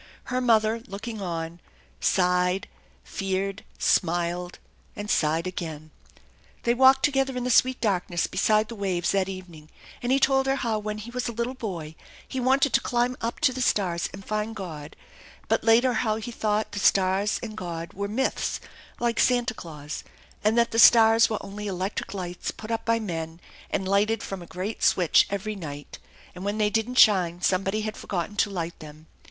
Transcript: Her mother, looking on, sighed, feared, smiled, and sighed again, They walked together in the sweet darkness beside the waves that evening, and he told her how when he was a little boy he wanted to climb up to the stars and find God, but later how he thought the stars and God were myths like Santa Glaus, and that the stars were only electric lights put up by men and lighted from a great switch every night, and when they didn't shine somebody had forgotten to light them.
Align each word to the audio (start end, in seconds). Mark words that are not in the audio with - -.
Her 0.33 0.41
mother, 0.41 0.81
looking 0.87 1.21
on, 1.21 1.59
sighed, 1.99 2.67
feared, 3.03 3.63
smiled, 3.77 4.57
and 4.95 5.11
sighed 5.11 5.45
again, 5.45 5.91
They 6.63 6.73
walked 6.73 7.03
together 7.05 7.37
in 7.37 7.43
the 7.43 7.51
sweet 7.51 7.79
darkness 7.79 8.25
beside 8.25 8.67
the 8.67 8.73
waves 8.75 9.11
that 9.11 9.29
evening, 9.29 9.69
and 10.01 10.11
he 10.11 10.19
told 10.19 10.47
her 10.47 10.55
how 10.55 10.79
when 10.79 10.97
he 10.97 11.11
was 11.11 11.27
a 11.27 11.31
little 11.31 11.53
boy 11.53 11.93
he 12.27 12.39
wanted 12.39 12.73
to 12.73 12.81
climb 12.81 13.15
up 13.21 13.39
to 13.41 13.53
the 13.53 13.61
stars 13.61 14.09
and 14.11 14.25
find 14.25 14.55
God, 14.55 14.95
but 15.47 15.63
later 15.63 15.93
how 15.93 16.15
he 16.15 16.31
thought 16.31 16.71
the 16.71 16.79
stars 16.79 17.39
and 17.43 17.55
God 17.55 17.93
were 17.93 18.07
myths 18.07 18.59
like 18.99 19.19
Santa 19.19 19.53
Glaus, 19.53 20.03
and 20.43 20.57
that 20.57 20.71
the 20.71 20.79
stars 20.79 21.29
were 21.29 21.37
only 21.45 21.67
electric 21.67 22.15
lights 22.15 22.49
put 22.49 22.71
up 22.71 22.85
by 22.85 22.99
men 22.99 23.39
and 23.69 23.87
lighted 23.87 24.23
from 24.23 24.41
a 24.41 24.47
great 24.47 24.81
switch 24.81 25.27
every 25.29 25.53
night, 25.53 25.99
and 26.33 26.43
when 26.43 26.57
they 26.57 26.71
didn't 26.71 26.97
shine 26.97 27.39
somebody 27.39 27.81
had 27.81 27.95
forgotten 27.95 28.35
to 28.37 28.49
light 28.49 28.79
them. 28.79 29.05